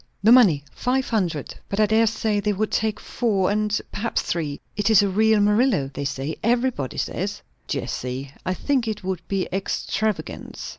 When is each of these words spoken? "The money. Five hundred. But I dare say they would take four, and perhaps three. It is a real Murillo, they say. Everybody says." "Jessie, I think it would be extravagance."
"The 0.23 0.31
money. 0.31 0.63
Five 0.73 1.09
hundred. 1.09 1.53
But 1.69 1.79
I 1.79 1.85
dare 1.85 2.07
say 2.07 2.39
they 2.39 2.53
would 2.53 2.71
take 2.71 2.99
four, 2.99 3.51
and 3.51 3.79
perhaps 3.91 4.23
three. 4.23 4.59
It 4.75 4.89
is 4.89 5.03
a 5.03 5.07
real 5.09 5.39
Murillo, 5.39 5.91
they 5.93 6.05
say. 6.05 6.37
Everybody 6.41 6.97
says." 6.97 7.43
"Jessie, 7.67 8.31
I 8.43 8.55
think 8.55 8.87
it 8.87 9.03
would 9.03 9.21
be 9.27 9.47
extravagance." 9.53 10.69